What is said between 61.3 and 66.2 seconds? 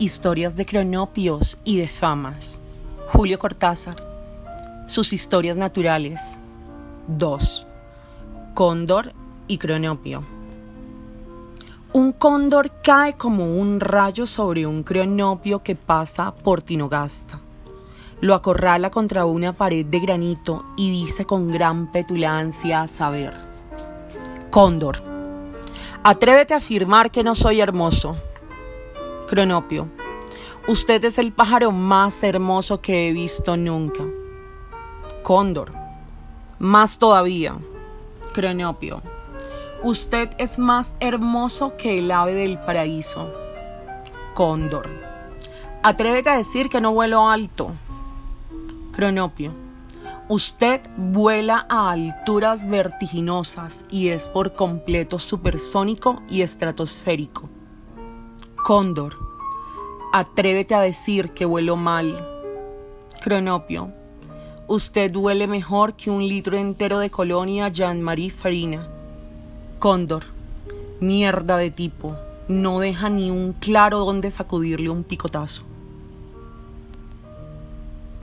que vuelo mal. Cronopio, usted huele mejor que